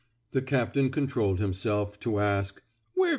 The 0.31 0.41
captain 0.41 0.89
controlled 0.89 1.37
himself 1.37 1.99
to 1.99 2.17
ask: 2.19 2.55
WhereVe 2.97 2.97
yuh 2.97 3.03
been? 3.03 3.09